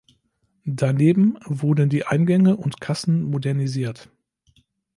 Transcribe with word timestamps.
Daneben 0.65 1.37
wurden 1.45 1.87
die 1.87 2.07
Eingänge 2.07 2.57
und 2.57 2.81
Kassen 2.81 3.21
modernisiert. 3.21 4.09